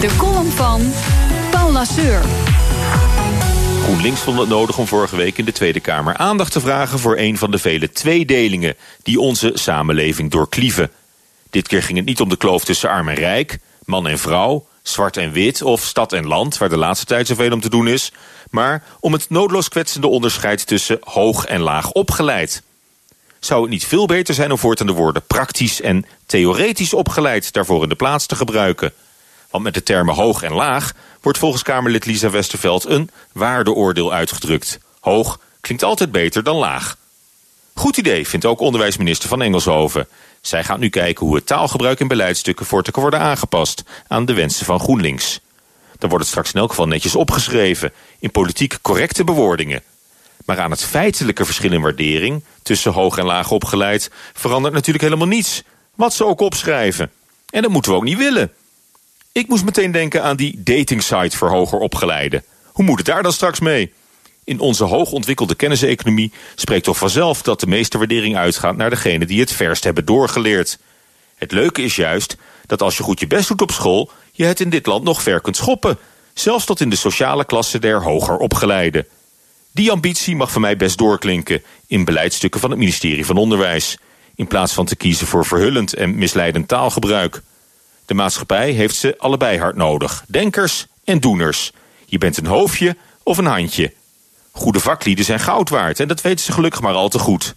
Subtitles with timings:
[0.00, 0.92] De column van
[1.50, 2.22] Paul Lasseur.
[3.82, 7.16] GroenLinks vond het nodig om vorige week in de Tweede Kamer aandacht te vragen voor
[7.16, 10.90] een van de vele tweedelingen die onze samenleving doorklieven.
[11.50, 14.66] Dit keer ging het niet om de kloof tussen arm en rijk, man en vrouw,
[14.82, 17.88] zwart en wit of stad en land, waar de laatste tijd zoveel om te doen
[17.88, 18.12] is,
[18.50, 22.62] maar om het noodloos kwetsende onderscheid tussen hoog en laag opgeleid.
[23.40, 27.82] Zou het niet veel beter zijn om voortaan de woorden praktisch en theoretisch opgeleid daarvoor
[27.82, 28.92] in de plaats te gebruiken?
[29.50, 34.78] Want met de termen hoog en laag wordt volgens Kamerlid Lisa Westerveld een waardeoordeel uitgedrukt.
[35.00, 36.96] Hoog klinkt altijd beter dan laag.
[37.74, 40.08] Goed idee, vindt ook onderwijsminister van Engelshoven.
[40.40, 44.34] Zij gaat nu kijken hoe het taalgebruik in beleidsstukken voor te worden aangepast aan de
[44.34, 45.40] wensen van GroenLinks.
[45.98, 49.82] Dan wordt het straks in elk geval netjes opgeschreven, in politiek correcte bewoordingen.
[50.44, 55.26] Maar aan het feitelijke verschil in waardering tussen hoog en laag opgeleid verandert natuurlijk helemaal
[55.26, 55.62] niets.
[55.94, 57.10] Wat ze ook opschrijven.
[57.50, 58.52] En dat moeten we ook niet willen.
[59.38, 62.44] Ik moest meteen denken aan die datingsite voor hoger opgeleiden.
[62.72, 63.92] Hoe moet het daar dan straks mee?
[64.44, 69.40] In onze hoogontwikkelde kenniseconomie spreekt toch vanzelf dat de meeste waardering uitgaat naar degene die
[69.40, 70.78] het verst hebben doorgeleerd.
[71.34, 74.60] Het leuke is juist dat als je goed je best doet op school, je het
[74.60, 75.98] in dit land nog ver kunt schoppen.
[76.34, 79.06] Zelfs tot in de sociale klasse der hoger opgeleiden.
[79.72, 83.98] Die ambitie mag van mij best doorklinken in beleidsstukken van het ministerie van Onderwijs.
[84.34, 87.42] In plaats van te kiezen voor verhullend en misleidend taalgebruik.
[88.08, 90.24] De maatschappij heeft ze allebei hard nodig.
[90.28, 91.72] Denkers en doeners.
[92.06, 93.92] Je bent een hoofdje of een handje.
[94.50, 97.54] Goede vaklieden zijn goud waard en dat weten ze gelukkig maar al te goed.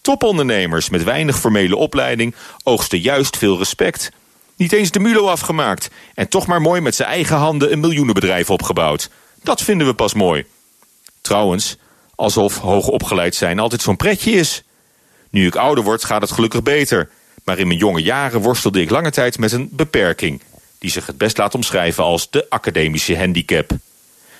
[0.00, 4.10] Topondernemers met weinig formele opleiding oogsten juist veel respect.
[4.56, 8.50] Niet eens de mulo afgemaakt en toch maar mooi met zijn eigen handen een miljoenenbedrijf
[8.50, 9.10] opgebouwd.
[9.42, 10.46] Dat vinden we pas mooi.
[11.20, 11.76] Trouwens,
[12.14, 14.62] alsof hoogopgeleid zijn altijd zo'n pretje is.
[15.30, 17.10] Nu ik ouder word gaat het gelukkig beter.
[17.44, 20.40] Maar in mijn jonge jaren worstelde ik lange tijd met een beperking...
[20.78, 23.70] die zich het best laat omschrijven als de academische handicap.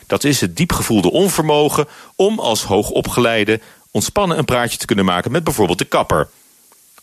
[0.07, 3.61] Dat is het diepgevoelde onvermogen om als hoogopgeleide...
[3.91, 6.29] ontspannen een praatje te kunnen maken met bijvoorbeeld de kapper.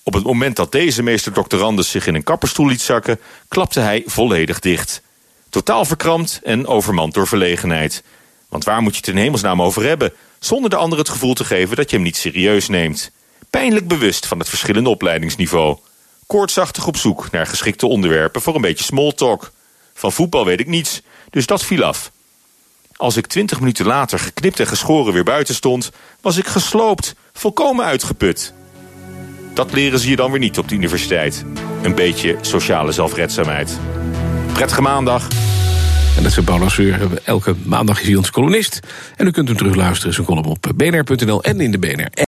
[0.03, 3.19] Op het moment dat deze meester doctorandus zich in een kapperstoel liet zakken...
[3.47, 5.01] klapte hij volledig dicht.
[5.49, 8.03] Totaal verkrampt en overmand door verlegenheid.
[8.49, 10.13] Want waar moet je het in hemelsnaam over hebben...
[10.39, 13.11] zonder de ander het gevoel te geven dat je hem niet serieus neemt?
[13.49, 15.77] Pijnlijk bewust van het verschillende opleidingsniveau
[16.31, 19.51] koortsachtig op zoek naar geschikte onderwerpen voor een beetje small talk.
[19.93, 22.11] Van voetbal weet ik niets, dus dat viel af.
[22.95, 25.91] Als ik twintig minuten later geknipt en geschoren weer buiten stond...
[26.21, 28.53] was ik gesloopt, volkomen uitgeput.
[29.53, 31.45] Dat leren ze je dan weer niet op de universiteit.
[31.81, 33.79] Een beetje sociale zelfredzaamheid.
[34.53, 35.27] Prettige maandag.
[36.17, 37.21] En dat is Paul Lasseur.
[37.23, 38.79] Elke maandag is hij ons columnist.
[39.15, 42.29] En u kunt hem terugluisteren, zijn column op bnr.nl en in de BNR.